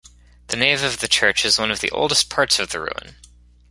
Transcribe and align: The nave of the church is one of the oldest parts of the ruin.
The 0.47 0.57
nave 0.57 0.81
of 0.81 0.97
the 0.97 1.07
church 1.07 1.45
is 1.45 1.59
one 1.59 1.69
of 1.69 1.79
the 1.79 1.91
oldest 1.91 2.27
parts 2.27 2.57
of 2.57 2.69
the 2.71 2.79
ruin. 2.79 3.17